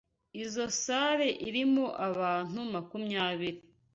[0.43, 3.59] Izoi salle irimo abantu makumyabiri.